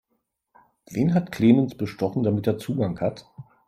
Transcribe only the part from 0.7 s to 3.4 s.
Wen hat Clemens bestochen, damit er Zugang hat?